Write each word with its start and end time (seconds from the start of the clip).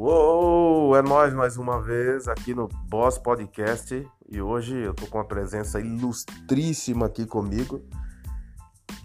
Uou, 0.00 0.96
é 0.96 1.02
nós 1.02 1.34
mais 1.34 1.56
uma 1.56 1.82
vez 1.82 2.28
aqui 2.28 2.54
no 2.54 2.68
Boss 2.68 3.18
Podcast 3.18 4.08
e 4.28 4.40
hoje 4.40 4.76
eu 4.76 4.94
tô 4.94 5.08
com 5.08 5.18
uma 5.18 5.24
presença 5.24 5.80
ilustríssima 5.80 7.06
aqui 7.06 7.26
comigo, 7.26 7.84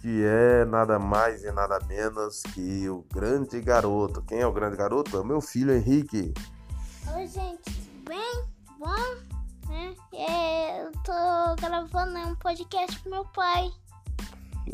que 0.02 0.23
é 0.23 0.64
nada 0.66 1.00
mais 1.00 1.44
e 1.44 1.52
nada 1.52 1.80
menos 1.88 2.44
que 2.54 2.88
o 2.88 3.04
grande 3.12 3.59
garoto. 3.59 4.21
Quem 4.21 4.41
é 4.41 4.45
o 4.45 4.54
grande 4.54 4.77
garoto? 4.77 5.18
É 5.18 5.21
o 5.21 5.26
meu 5.26 5.41
filho 5.41 5.73
Henrique. 5.73 6.32
Oi, 7.16 7.25
gente, 7.25 7.64
tudo 7.64 8.10
bem? 8.10 8.44
Bom? 8.78 9.70
Né? 9.70 9.96
É, 10.14 10.84
eu 10.84 10.91
tô 11.04 11.55
gravando 11.60 12.20
um 12.20 12.36
podcast 12.36 13.00
com 13.00 13.10
meu 13.10 13.25
pai. 13.25 13.68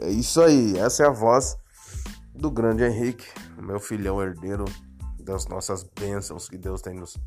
É 0.01 0.09
isso 0.09 0.41
aí, 0.41 0.77
essa 0.77 1.03
é 1.03 1.07
a 1.07 1.11
voz 1.11 1.57
do 2.35 2.51
grande 2.51 2.83
Henrique, 2.83 3.25
meu 3.57 3.79
filhão 3.79 4.21
herdeiro 4.21 4.65
das 5.29 5.47
nossas 5.47 5.83
bênçãos 5.83 6.49
que 6.49 6.57
Deus 6.57 6.81
tem 6.81 6.95
nos 6.95 7.17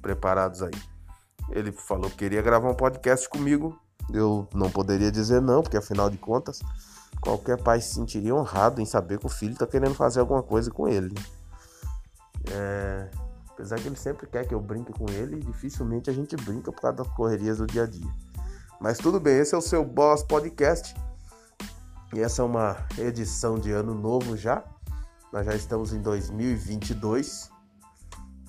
preparados 0.00 0.62
aí. 0.62 0.72
Ele 1.50 1.70
falou 1.72 2.10
que 2.10 2.16
queria 2.16 2.42
gravar 2.42 2.70
um 2.70 2.74
podcast 2.74 3.28
comigo. 3.28 3.78
Eu 4.12 4.48
não 4.54 4.70
poderia 4.70 5.10
dizer 5.10 5.40
não, 5.40 5.62
porque 5.62 5.76
afinal 5.76 6.10
de 6.10 6.16
contas, 6.18 6.60
qualquer 7.20 7.62
pai 7.62 7.80
se 7.80 7.94
sentiria 7.94 8.34
honrado 8.34 8.80
em 8.80 8.86
saber 8.86 9.18
que 9.18 9.26
o 9.26 9.30
filho 9.30 9.52
está 9.52 9.66
querendo 9.66 9.94
fazer 9.94 10.20
alguma 10.20 10.42
coisa 10.42 10.70
com 10.70 10.88
ele. 10.88 11.14
É... 12.50 13.10
Apesar 13.50 13.76
que 13.76 13.86
ele 13.86 13.96
sempre 13.96 14.26
quer 14.26 14.46
que 14.46 14.52
eu 14.52 14.60
brinque 14.60 14.92
com 14.92 15.08
ele, 15.08 15.38
dificilmente 15.38 16.10
a 16.10 16.12
gente 16.12 16.34
brinca 16.34 16.72
por 16.72 16.80
causa 16.80 16.96
das 16.96 17.08
correrias 17.08 17.58
do 17.58 17.66
dia 17.66 17.84
a 17.84 17.86
dia. 17.86 18.10
Mas 18.80 18.98
tudo 18.98 19.20
bem, 19.20 19.38
esse 19.38 19.54
é 19.54 19.58
o 19.58 19.62
seu 19.62 19.84
Boss 19.84 20.24
Podcast. 20.24 20.92
E 22.12 22.20
essa 22.20 22.42
é 22.42 22.44
uma 22.44 22.76
edição 22.98 23.58
de 23.58 23.70
ano 23.70 23.94
novo 23.94 24.36
já. 24.36 24.64
Nós 25.34 25.46
já 25.46 25.54
estamos 25.56 25.92
em 25.92 26.00
2022. 26.00 27.50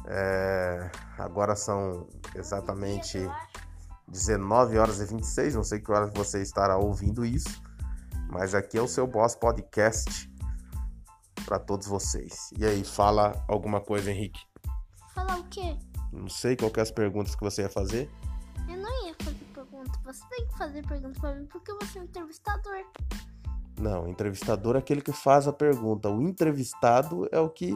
É, 0.05 0.91
agora 1.17 1.55
são 1.55 2.07
exatamente 2.35 3.17
19 4.07 4.77
horas 4.77 5.01
e 5.01 5.05
26. 5.05 5.55
Não 5.55 5.63
sei 5.63 5.79
que 5.79 5.91
horas 5.91 6.11
você 6.13 6.43
estará 6.43 6.77
ouvindo 6.77 7.25
isso, 7.25 7.59
mas 8.29 8.53
aqui 8.53 8.77
é 8.77 8.81
o 8.83 8.87
seu 8.87 9.07
Boss 9.07 9.35
Podcast 9.35 10.31
para 11.43 11.57
todos 11.57 11.87
vocês. 11.87 12.51
E 12.55 12.63
aí, 12.63 12.83
fala 12.83 13.33
alguma 13.47 13.81
coisa, 13.81 14.11
Henrique? 14.11 14.41
Falar 15.15 15.39
o 15.39 15.43
quê? 15.45 15.75
Não 16.13 16.29
sei 16.29 16.55
qual 16.55 16.69
que 16.69 16.79
é 16.79 16.83
as 16.83 16.91
perguntas 16.91 17.33
que 17.33 17.41
você 17.41 17.63
ia 17.63 17.69
fazer. 17.69 18.11
Eu 18.69 18.77
não 18.77 19.07
ia 19.07 19.15
fazer 19.23 19.45
pergunta. 19.55 19.99
Você 20.03 20.23
tem 20.29 20.47
que 20.47 20.55
fazer 20.55 20.87
pergunta 20.87 21.19
pra 21.19 21.33
mim 21.33 21.47
porque 21.47 21.73
você 21.81 21.97
é 21.97 22.01
um 22.03 22.05
entrevistador. 22.05 22.85
Não, 23.79 24.07
entrevistador 24.07 24.75
é 24.75 24.79
aquele 24.79 25.01
que 25.01 25.11
faz 25.11 25.47
a 25.47 25.53
pergunta. 25.53 26.09
O 26.09 26.21
entrevistado 26.21 27.27
é 27.31 27.39
o 27.39 27.49
que 27.49 27.71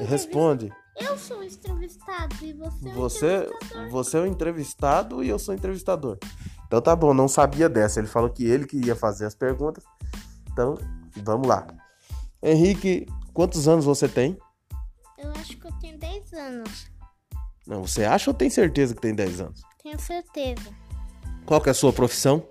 Eu 0.00 0.06
responde. 0.06 0.72
Eu 0.96 1.16
sou 1.18 1.42
entrevistado 1.42 2.34
e 2.42 2.52
você 2.52 2.88
é 2.88 2.92
Você, 2.92 3.36
entrevistador. 3.36 3.90
você 3.90 4.16
é 4.16 4.20
o 4.20 4.26
entrevistado 4.26 5.24
e 5.24 5.28
eu 5.28 5.38
sou 5.38 5.54
o 5.54 5.58
entrevistador. 5.58 6.18
Então 6.66 6.80
tá 6.80 6.94
bom, 6.96 7.12
não 7.14 7.28
sabia 7.28 7.68
dessa. 7.68 8.00
Ele 8.00 8.08
falou 8.08 8.30
que 8.30 8.44
ele 8.44 8.66
que 8.66 8.78
ia 8.78 8.96
fazer 8.96 9.26
as 9.26 9.34
perguntas. 9.34 9.84
Então, 10.50 10.76
vamos 11.22 11.46
lá. 11.46 11.66
Henrique, 12.42 13.06
quantos 13.32 13.68
anos 13.68 13.84
você 13.84 14.08
tem? 14.08 14.36
Eu 15.18 15.30
acho 15.32 15.56
que 15.56 15.66
eu 15.66 15.72
tenho 15.80 15.98
10 15.98 16.32
anos. 16.32 16.90
Não, 17.66 17.82
você 17.86 18.04
acha 18.04 18.30
ou 18.30 18.34
tem 18.34 18.50
certeza 18.50 18.94
que 18.94 19.00
tem 19.00 19.14
10 19.14 19.40
anos? 19.40 19.62
Tenho 19.82 19.98
certeza. 19.98 20.70
Qual 21.46 21.60
que 21.60 21.68
é 21.68 21.72
a 21.72 21.74
sua 21.74 21.92
profissão? 21.92 22.46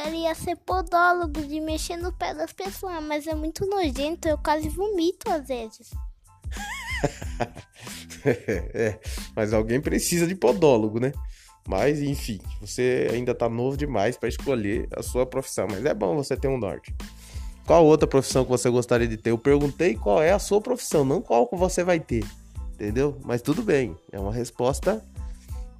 Queria 0.00 0.32
ser 0.32 0.54
podólogo 0.54 1.42
de 1.42 1.60
mexer 1.60 1.96
no 1.96 2.12
pé 2.12 2.32
das 2.32 2.52
pessoas, 2.52 3.02
mas 3.02 3.26
é 3.26 3.34
muito 3.34 3.66
nojento, 3.66 4.28
eu 4.28 4.38
quase 4.38 4.68
vomito 4.68 5.28
às 5.28 5.48
vezes. 5.48 5.90
é, 8.24 9.00
mas 9.34 9.52
alguém 9.52 9.80
precisa 9.80 10.24
de 10.24 10.36
podólogo, 10.36 11.00
né? 11.00 11.12
Mas 11.66 12.00
enfim, 12.00 12.38
você 12.60 13.08
ainda 13.12 13.34
tá 13.34 13.48
novo 13.48 13.76
demais 13.76 14.16
para 14.16 14.28
escolher 14.28 14.88
a 14.96 15.02
sua 15.02 15.26
profissão, 15.26 15.66
mas 15.68 15.84
é 15.84 15.92
bom 15.92 16.14
você 16.14 16.36
ter 16.36 16.46
um 16.46 16.58
norte. 16.58 16.94
Qual 17.66 17.84
outra 17.84 18.06
profissão 18.06 18.44
que 18.44 18.50
você 18.50 18.70
gostaria 18.70 19.08
de 19.08 19.16
ter? 19.16 19.30
Eu 19.30 19.38
perguntei 19.38 19.96
qual 19.96 20.22
é 20.22 20.30
a 20.30 20.38
sua 20.38 20.60
profissão, 20.60 21.04
não 21.04 21.20
qual 21.20 21.48
que 21.48 21.56
você 21.56 21.82
vai 21.82 21.98
ter. 21.98 22.24
Entendeu? 22.74 23.18
Mas 23.24 23.42
tudo 23.42 23.64
bem, 23.64 23.96
é 24.12 24.20
uma 24.20 24.32
resposta 24.32 25.04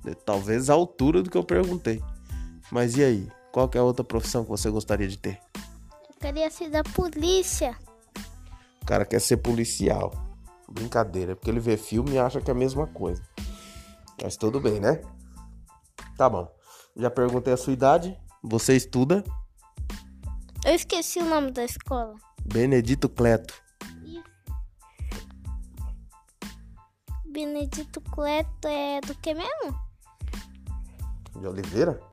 eh, 0.05 0.15
talvez 0.27 0.69
à 0.69 0.75
altura 0.75 1.23
do 1.23 1.31
que 1.31 1.39
eu 1.39 1.45
perguntei. 1.45 2.03
Mas 2.73 2.97
e 2.97 3.05
aí? 3.05 3.38
Qual 3.53 3.69
que 3.69 3.78
é 3.78 3.81
a 3.81 3.84
outra 3.84 4.04
profissão 4.04 4.44
que 4.44 4.50
você 4.50 4.70
gostaria 4.70 5.09
de 5.09 5.16
ter? 5.16 5.41
Eu 6.09 6.14
queria 6.20 6.50
ser 6.50 6.70
da 6.70 6.82
polícia. 6.82 7.76
O 8.82 8.86
cara 8.86 9.04
quer 9.04 9.20
ser 9.20 9.38
policial. 9.38 10.12
Brincadeira, 10.69 11.32
é 11.32 11.34
porque 11.34 11.50
ele 11.50 11.60
vê 11.60 11.76
filme 11.76 12.12
e 12.12 12.19
acha 12.19 12.41
que 12.41 12.50
é 12.50 12.53
a 12.53 12.56
mesma 12.56 12.86
coisa. 12.86 13.22
Mas 14.22 14.36
tudo 14.36 14.60
bem, 14.60 14.81
né? 14.81 15.00
Tá 16.16 16.28
bom. 16.28 16.53
Já 16.97 17.10
perguntei 17.10 17.53
a 17.53 17.56
sua 17.56 17.72
idade. 17.72 18.19
Você 18.42 18.76
estuda 18.76 19.25
Eu 20.65 20.75
esqueci 20.75 21.19
o 21.19 21.25
nome 21.25 21.50
da 21.50 21.65
escola. 21.65 22.15
Benedito 22.44 23.09
Cleto. 23.09 23.54
Benedito 27.25 28.00
Cleto 28.00 28.69
é 28.69 29.00
do 29.00 29.15
que 29.15 29.32
mesmo? 29.32 29.78
De 31.36 31.47
Oliveira? 31.47 32.08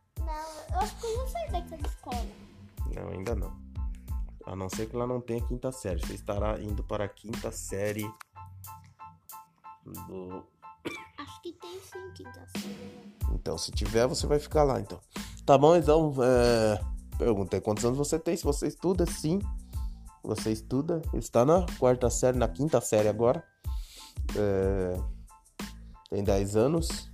Eu 0.76 0.82
acho 0.82 0.96
que 0.98 1.06
eu 1.06 1.18
não 1.18 1.28
sei 1.28 1.48
daquela 1.48 1.88
escola. 1.88 2.28
Não, 2.94 3.08
ainda 3.10 3.34
não. 3.34 3.56
A 4.46 4.56
não 4.56 4.70
ser 4.70 4.88
que 4.88 4.96
lá 4.96 5.08
não 5.08 5.22
tenha 5.22 5.42
quinta 5.42 5.72
série. 5.72 6.06
Você 6.06 6.14
estará 6.14 6.60
indo 6.62 6.84
para 6.84 7.06
a 7.06 7.08
quinta 7.08 7.50
série 7.50 8.04
do. 9.86 10.46
Acho 11.18 11.42
que 11.42 11.54
tem 11.54 11.80
sim 11.80 12.12
quinta 12.14 12.46
série. 12.58 13.16
Então, 13.32 13.58
se 13.58 13.72
tiver, 13.72 14.06
você 14.06 14.28
vai 14.28 14.38
ficar 14.38 14.64
lá, 14.64 14.80
então. 14.80 15.00
Tá 15.46 15.58
bom, 15.58 15.78
então. 15.78 16.14
É... 16.22 16.82
Perguntei 17.18 17.62
quantos 17.62 17.86
anos 17.86 17.98
você 17.98 18.20
tem. 18.20 18.36
Se 18.36 18.44
você 18.44 18.68
estuda, 18.68 19.06
sim. 19.06 19.40
Você 20.24 20.52
estuda. 20.52 21.02
Está 21.14 21.46
na 21.46 21.66
quarta 21.80 22.10
série, 22.10 22.38
na 22.38 22.50
quinta 22.50 22.82
série 22.82 23.08
agora. 23.08 23.42
É... 24.36 25.00
Tem 26.10 26.22
10 26.22 26.58
anos. 26.58 27.10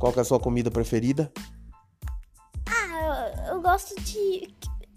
Qual 0.00 0.14
é 0.16 0.20
a 0.20 0.24
sua 0.24 0.40
comida 0.40 0.70
preferida? 0.70 1.30
Ah, 2.66 3.30
eu, 3.46 3.54
eu 3.56 3.62
gosto 3.62 3.94
de, 4.00 4.48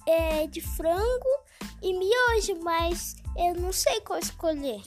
é, 0.07 0.47
de 0.47 0.61
frango 0.61 1.43
e 1.81 1.91
miojo, 1.91 2.63
mas 2.63 3.17
eu 3.37 3.53
não 3.55 3.73
sei 3.73 3.99
qual 3.99 4.17
escolher. 4.17 4.81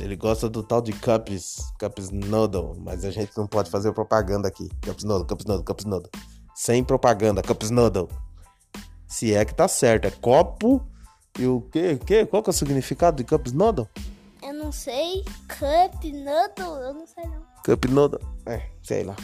Ele 0.00 0.16
gosta 0.16 0.48
do 0.48 0.62
tal 0.62 0.80
de 0.80 0.94
Cups, 0.94 1.58
Cups 1.78 2.10
Noodle, 2.10 2.74
mas 2.80 3.04
a 3.04 3.10
gente 3.10 3.36
não 3.36 3.46
pode 3.46 3.70
fazer 3.70 3.92
propaganda 3.92 4.48
aqui. 4.48 4.70
Cups 4.82 5.04
Noodle, 5.04 5.26
Cups 5.26 5.44
Noodle, 5.44 5.64
Cups 5.64 5.84
Noodle. 5.84 6.10
Sem 6.54 6.82
propaganda, 6.82 7.42
Cups 7.42 7.68
Noodle. 7.68 8.08
Se 9.06 9.34
é 9.34 9.44
que 9.44 9.54
tá 9.54 9.68
certo, 9.68 10.06
é 10.06 10.10
copo 10.10 10.82
e 11.38 11.46
o 11.46 11.60
quê? 11.70 12.00
quê? 12.06 12.24
Qual 12.24 12.42
que 12.42 12.48
é 12.48 12.52
o 12.52 12.54
significado 12.54 13.18
de 13.18 13.24
Cups 13.24 13.52
Noodle? 13.52 13.86
Eu 14.42 14.54
não 14.54 14.72
sei. 14.72 15.22
Cup, 15.48 16.02
noodle, 16.02 16.82
eu 16.82 16.94
não 16.94 17.06
sei 17.06 17.24
não. 17.24 17.42
Cup 17.62 17.84
Noodle, 17.84 18.18
é, 18.46 18.68
sei 18.82 19.04
lá. 19.04 19.16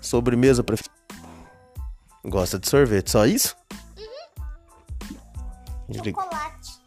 Sobremesa 0.00 0.62
preferida. 0.62 0.92
Gosta 2.24 2.58
de 2.58 2.68
sorvete, 2.68 3.10
só 3.10 3.26
isso? 3.26 3.56
Ele- 5.88 6.10
Chocolate. 6.10 6.80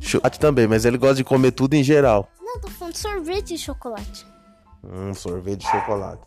Chocolate 0.00 0.40
também, 0.40 0.66
mas 0.66 0.84
ele 0.84 0.98
gosta 0.98 1.16
de 1.16 1.24
comer 1.24 1.52
tudo 1.52 1.74
em 1.74 1.82
geral. 1.82 2.28
Não, 2.40 2.60
tô 2.60 2.68
falando 2.68 2.94
de 2.94 2.98
sorvete 3.00 3.48
de 3.48 3.58
chocolate. 3.58 4.26
Hum, 4.84 5.14
sorvete 5.14 5.60
de 5.60 5.66
chocolate. 5.70 6.22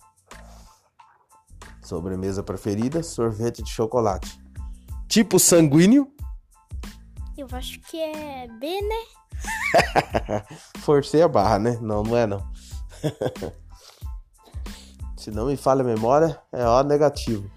Sobremesa 1.81 2.44
preferida, 2.44 3.01
sorvete 3.04 3.63
de 3.63 3.69
chocolate. 3.69 4.39
Tipo 5.07 5.39
sanguíneo, 5.39 6.12
Eu 7.38 7.48
acho 7.54 7.80
que 7.80 7.98
é 8.00 8.48
B, 8.59 8.81
né? 8.81 9.06
forcei 10.80 11.21
a 11.21 11.27
barra, 11.27 11.60
né? 11.60 11.77
Não, 11.81 12.04
não 12.04 12.18
é 12.18 12.25
não. 12.25 12.45
Se 15.18 15.31
não 15.31 15.48
me 15.48 15.57
falha 15.57 15.81
a 15.81 15.86
memória, 15.86 16.42
é 16.51 16.66
O 16.66 16.83
negativo. 16.83 17.50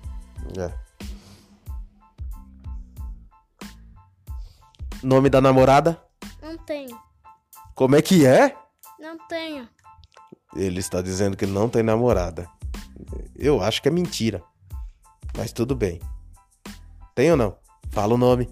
É. 0.59 0.73
Nome 5.03 5.31
da 5.31 5.41
namorada? 5.41 6.01
Não 6.43 6.57
tenho. 6.59 6.97
Como 7.75 7.97
é 7.97 8.03
que 8.03 8.27
é? 8.27 8.57
Não 8.99 9.19
tenho. 9.27 9.69
Ele 10.55 10.81
está 10.81 11.01
dizendo 11.01 11.37
que 11.37 11.47
não 11.47 11.69
tem 11.69 11.83
namorada. 11.83 12.49
Eu 13.35 13.63
acho 13.63 13.81
que 13.83 13.89
é 13.89 13.91
mentira. 13.91 14.43
Mas 15.37 15.53
tudo 15.53 15.75
bem. 15.75 16.01
Tem 17.15 17.31
ou 17.31 17.37
não? 17.37 17.57
Fala 17.91 18.15
o 18.15 18.19
nome. 18.19 18.49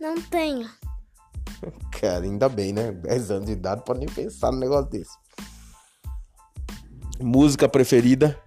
Não 0.00 0.20
tenho. 0.20 0.68
Cara, 2.00 2.24
ainda 2.24 2.48
bem, 2.48 2.72
né? 2.72 2.92
10 2.92 3.30
anos 3.30 3.46
de 3.46 3.52
idade, 3.52 3.84
pode 3.84 4.00
nem 4.00 4.08
pensar 4.08 4.52
no 4.52 4.58
negócio 4.58 4.90
desse. 4.90 5.16
Música 7.20 7.68
preferida? 7.68 8.38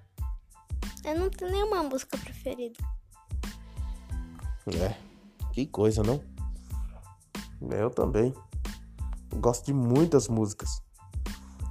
Eu 1.04 1.20
não 1.20 1.30
tenho 1.30 1.52
nenhuma 1.52 1.84
música 1.84 2.18
preferida. 2.18 2.76
É. 4.82 4.96
Que 5.54 5.66
coisa, 5.66 6.04
não? 6.04 6.22
Eu 7.72 7.90
também. 7.90 8.34
Gosto 9.36 9.66
de 9.66 9.74
muitas 9.74 10.28
músicas. 10.28 10.82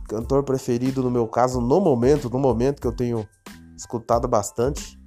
Cantor 0.09 0.45
preferido 0.45 1.03
no 1.03 1.11
meu 1.11 1.27
caso, 1.27 1.61
no 1.61 1.81
momento, 1.81 2.31
no 2.31 2.39
momento 2.39 2.81
que 2.81 2.87
eu 2.87 2.95
tenho 2.95 3.29
escutado 3.77 4.29
bastante. 4.29 4.99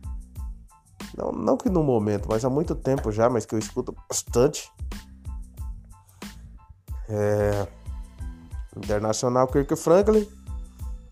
Não, 1.17 1.31
não 1.31 1.57
que 1.57 1.69
no 1.69 1.83
momento, 1.83 2.27
mas 2.29 2.45
há 2.45 2.49
muito 2.49 2.75
tempo 2.75 3.11
já, 3.11 3.29
mas 3.29 3.45
que 3.45 3.55
eu 3.55 3.59
escuto 3.59 3.95
bastante. 4.09 4.71
É... 7.09 7.67
Internacional 8.75 9.47
Kirk 9.47 9.75
Franklin. 9.75 10.27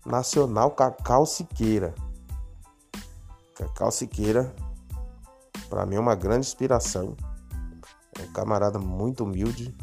Nacional 0.06 0.70
Cacau 0.70 1.26
Siqueira. 1.26 1.92
Cacau 3.56 3.90
Siqueira, 3.90 4.54
para 5.68 5.84
mim 5.84 5.96
é 5.96 6.00
uma 6.00 6.14
grande 6.14 6.46
inspiração. 6.46 7.16
É 8.18 8.22
um 8.22 8.32
camarada 8.32 8.78
muito 8.78 9.24
humilde, 9.24 9.76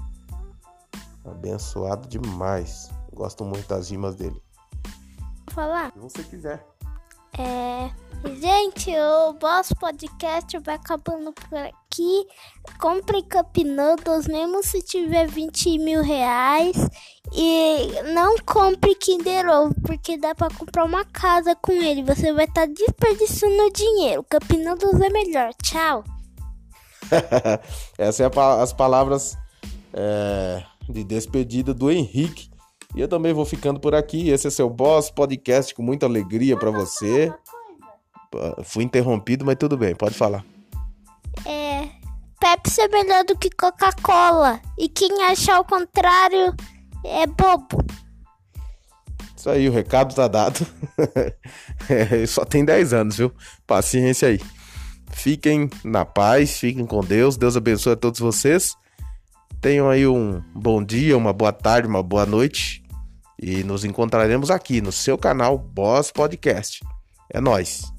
abençoado 1.25 2.07
demais. 2.07 2.89
Gosto 3.11 3.43
muito 3.43 3.67
das 3.67 3.89
rimas 3.89 4.15
dele. 4.15 4.41
Falar? 5.51 5.91
Se 5.91 5.99
você 5.99 6.23
quiser. 6.23 6.65
É, 7.37 7.91
gente, 8.35 8.91
o 8.95 9.33
Boss 9.33 9.73
Podcast 9.79 10.57
vai 10.59 10.75
acabando 10.75 11.33
por 11.33 11.57
aqui. 11.57 11.82
Compre 12.79 13.21
Cup 13.23 13.57
Noodles, 13.57 14.27
mesmo 14.27 14.63
se 14.63 14.81
tiver 14.81 15.27
20 15.27 15.77
mil 15.79 16.01
reais. 16.01 16.75
E 17.35 18.01
não 18.13 18.37
compre 18.39 18.95
Kinder 18.95 19.47
Ovo, 19.47 19.73
porque 19.85 20.17
dá 20.17 20.35
pra 20.35 20.49
comprar 20.49 20.83
uma 20.83 21.03
casa 21.05 21.55
com 21.55 21.71
ele. 21.71 22.03
Você 22.03 22.31
vai 22.31 22.45
estar 22.45 22.67
tá 22.67 22.73
desperdiçando 22.73 23.71
dinheiro. 23.73 24.23
Cup 24.23 24.51
Noodles 24.51 25.01
é 25.01 25.09
melhor. 25.09 25.53
Tchau. 25.63 26.03
Essas 27.97 28.15
são 28.15 28.25
é 28.25 28.61
as 28.61 28.71
palavras 28.73 29.37
é, 29.93 30.63
de 30.89 31.03
despedida 31.03 31.73
do 31.73 31.91
Henrique 31.91 32.49
e 32.95 33.01
eu 33.01 33.07
também 33.07 33.33
vou 33.33 33.45
ficando 33.45 33.79
por 33.79 33.95
aqui. 33.95 34.29
Esse 34.29 34.47
é 34.47 34.49
seu 34.49 34.69
Boss 34.69 35.09
Podcast 35.09 35.73
com 35.73 35.81
muita 35.81 36.05
alegria 36.05 36.57
para 36.57 36.69
você. 36.69 37.33
Fui 38.63 38.83
interrompido, 38.83 39.45
mas 39.45 39.55
tudo 39.55 39.77
bem, 39.77 39.95
pode 39.95 40.15
falar. 40.15 40.45
Pepsi 42.43 42.81
é 42.81 42.89
melhor 42.89 43.23
do 43.23 43.37
que 43.37 43.49
Coca-Cola. 43.49 44.59
E 44.77 44.89
quem 44.89 45.23
achar 45.23 45.61
o 45.61 45.63
contrário 45.63 46.53
é 47.05 47.25
bobo. 47.25 47.81
Isso 49.33 49.49
aí, 49.49 49.69
o 49.69 49.71
recado 49.71 50.13
tá 50.13 50.27
dado. 50.27 50.67
é, 51.87 52.25
só 52.25 52.43
tem 52.43 52.65
10 52.65 52.91
anos, 52.91 53.15
viu? 53.15 53.31
Paciência 53.65 54.27
aí. 54.27 54.41
Fiquem 55.13 55.69
na 55.85 56.03
paz, 56.03 56.59
fiquem 56.59 56.85
com 56.85 56.99
Deus. 56.99 57.37
Deus 57.37 57.55
abençoe 57.55 57.93
a 57.93 57.95
todos 57.95 58.19
vocês. 58.19 58.75
Tenham 59.61 59.89
aí 59.89 60.05
um 60.05 60.43
bom 60.53 60.83
dia, 60.83 61.17
uma 61.17 61.31
boa 61.31 61.53
tarde, 61.53 61.87
uma 61.87 62.03
boa 62.03 62.25
noite. 62.25 62.83
E 63.41 63.63
nos 63.63 63.85
encontraremos 63.85 64.51
aqui 64.51 64.81
no 64.81 64.91
seu 64.91 65.17
canal 65.17 65.57
Boss 65.57 66.11
Podcast. 66.11 66.81
É 67.29 67.39
nós. 67.39 67.92